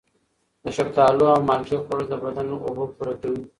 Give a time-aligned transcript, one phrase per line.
[0.63, 3.41] د شفتالو او مالټې خوړل د بدن اوبه پوره کوي.